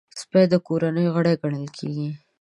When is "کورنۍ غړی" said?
0.67-1.33